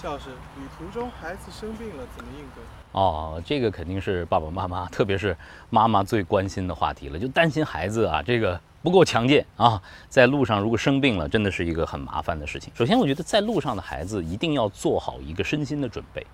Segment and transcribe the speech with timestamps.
[0.00, 2.62] 夏老师，旅途中孩子生病了怎么应对？
[2.92, 5.36] 哦，这个肯定是爸爸妈妈， 特别是
[5.70, 12.72] 妈妈最关心的话题了，就担心孩子啊，这个不够强健啊，在路上如果生病了，真的是一个很麻烦的事情。
[12.76, 16.24] 首先，我觉得在路上的孩子一定要做好一个身心的准备，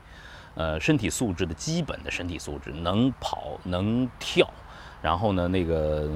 [0.56, 4.46] 呃，身体素质的基本的身体素质，能跑能跳。
[5.00, 6.06] 然后呢，那个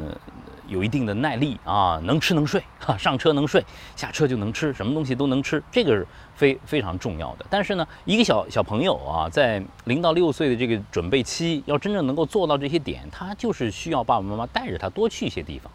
[0.68, 3.64] 有一定的耐力啊，能吃能睡 哈，上车能睡，
[3.96, 6.06] 下车就能吃，什么东西都能吃，这个是
[6.36, 7.46] 非非常重要的。
[7.48, 15.72] 但是呢，一个小小朋友啊，在零到六岁的这个准备期，要真正能够做到这些点，他就是需要爸爸妈妈带着他多去一些地方，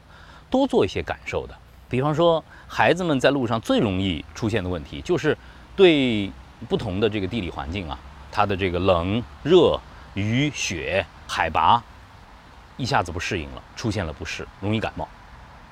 [0.49, 1.55] 多做一些感受的。
[1.89, 5.37] 比方说，孩子们在路上最容易出现的问题，就是
[5.75, 6.31] 对
[6.69, 7.99] 不同的这个地理环境啊，
[8.31, 9.79] 它的这个冷、热、
[10.13, 11.83] 雨、雪、海拔。
[12.77, 15.07] 一下子不适应了，出现了不适，容易感冒，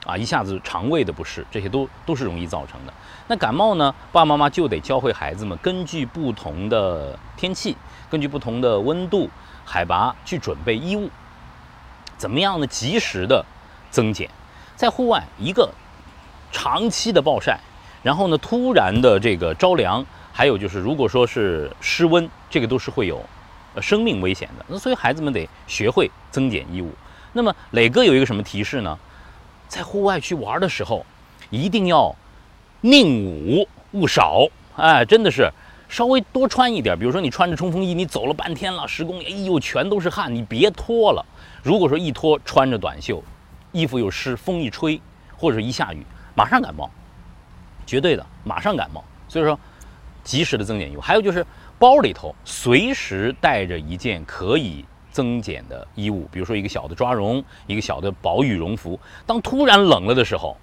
[0.06, 2.94] 啊，一下子肠胃的不适，这些都都是容易造成的。
[3.28, 7.76] 那感冒呢，爸爸妈妈就得教会孩子们，根据不同的天气，
[8.10, 9.30] 根据不同的温度、
[9.66, 11.10] 海拔去准备衣物，
[12.18, 12.68] 怎么样呢？
[12.68, 13.44] 及时的
[13.90, 14.30] 增减。
[14.76, 15.72] 在户外，一个
[16.52, 17.60] 长期的暴晒，
[18.04, 23.24] 然后呢，突然的这个着凉，还有就是如果说是失温，这个都是会有。
[23.74, 26.92] 呃，生命危险的，那所以孩子们得学会增减衣物。
[27.32, 29.00] 那么磊哥有一个什么提示呢？
[29.70, 31.06] 在户外去玩的时候，
[31.50, 32.14] 一定要
[32.82, 34.46] 宁捂勿少。
[34.76, 35.50] 哎，真的是
[35.88, 37.00] 稍微多穿一点。
[37.00, 41.26] 比如说你穿着冲锋衣，你走了半天了，十公里，哎呦，全都是汗，你别脱了。
[41.64, 43.24] 如果说一脱，穿着短袖，
[43.72, 45.00] 衣服又湿，风一吹
[45.38, 46.92] 或者一下雨，马上感冒，
[47.86, 49.02] 绝对的，马上感冒。
[49.30, 49.58] 所以说，
[50.26, 51.00] 及时的增减衣物。
[51.00, 51.46] 还有就是。
[51.82, 59.00] 包里头随时带着一件可以增减的衣物，比如说一个小的抓绒，一个小的薄羽绒服。
[59.26, 60.56] 当突然冷了的时候，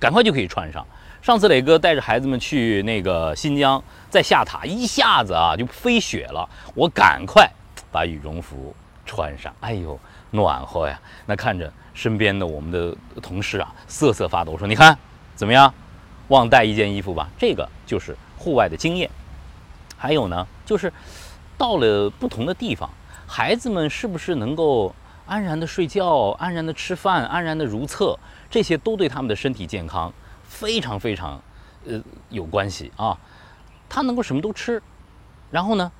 [0.00, 0.82] 赶快就可以穿上。
[1.20, 7.46] 上次磊哥带着孩子们去那个新疆，在下塔一下子啊就飞雪了，我赶快
[7.92, 9.54] 把羽绒服穿上。
[9.60, 10.98] 哎呦，暖和呀！
[11.26, 14.96] 那看着身边的我们的同事啊瑟瑟发抖，说：“你看
[15.34, 15.74] 怎么样？
[16.28, 19.10] 忘带一件衣服吧。”这个就是户外的经验。
[19.96, 20.92] 还有呢，就是
[21.56, 22.90] 到了不同的地方，
[23.26, 24.94] 孩子们是不是能够
[25.26, 28.18] 安然的睡觉、安然的吃饭、安然的如厕，
[28.50, 31.40] 这些都对他们的身体健康非常非常
[31.86, 33.18] 呃有关系啊。
[33.88, 34.82] 他能够什么都吃，
[35.50, 35.90] 然后呢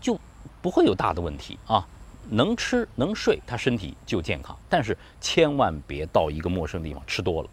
[0.00, 0.18] 就
[0.60, 1.86] 不会有大的问题啊。
[2.32, 4.56] 能吃能睡，他身体就健康。
[4.68, 7.48] 但是千万别到一个陌生地方吃多了，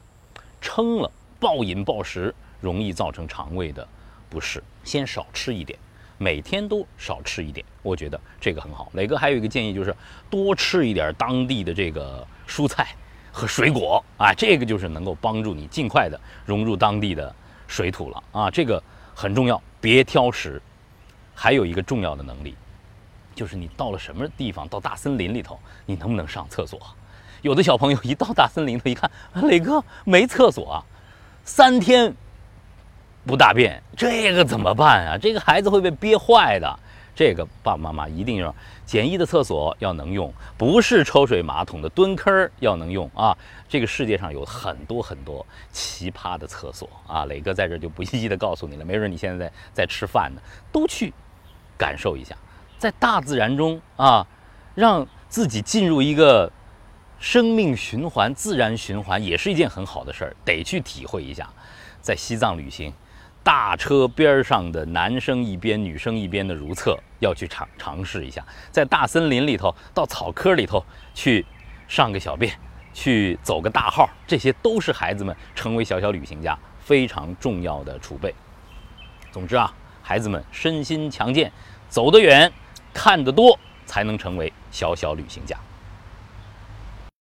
[0.62, 1.10] 撑了
[1.40, 3.88] 暴饮暴食，容易造成肠胃的
[4.30, 4.62] 不适。
[4.84, 5.80] 先少吃一点。
[6.18, 8.90] 每天都少吃一点，我觉得这个很好。
[8.94, 9.96] 磊哥还有一个建议，就是
[10.30, 12.88] 多吃一点当地的这个蔬菜
[13.32, 17.34] 和水果啊，这个就是能够帮助你尽快的融入当地的
[17.68, 18.82] 水土了啊，这个
[19.16, 19.62] 很重要。
[19.80, 20.62] 别挑食。
[21.40, 22.56] 还有一个重要的能力，
[23.36, 26.80] 就是你到了什么地方，到大森林里头，你能不能上厕所？
[27.44, 29.08] 有的小朋友一到大森林他一看，
[29.44, 30.82] 磊哥没厕所啊，
[31.44, 32.12] 三天。
[33.28, 35.18] 不大便，这个怎么办啊？
[35.18, 36.80] 这个孩子会被憋坏的。
[37.14, 38.54] 这个爸爸妈妈一定要
[38.86, 43.36] 简易的厕所要能用，不是抽水马桶的蹲坑要能用啊。
[43.68, 48.86] 这个世界上有很多很多奇葩的厕所啊，磊哥在这就不一一的告诉你了。
[48.86, 51.12] 没准你现在在在吃饭呢，都去
[51.76, 52.36] 感受一下，
[52.78, 54.26] 在大自然中啊，
[54.76, 56.52] 让自己进入一个
[57.20, 61.50] 生命循环、自然循环，也是一件很好的事儿，得去体会一下。
[62.00, 62.94] 在西藏旅行。
[63.48, 68.46] 大车边上的男生一边、女生一边的如厕，要去尝尝试一下。
[68.72, 71.46] 在大森林里头，到草棵里头去
[71.88, 72.54] 上个小便，
[72.94, 78.36] 去走个大号，这些都是孩子们成为小小旅行家非常重要的储备。
[79.32, 81.50] 总之啊，孩子们身心强健，
[81.88, 82.52] 走得远，
[82.94, 85.58] 看得多，才能成为小小旅行家。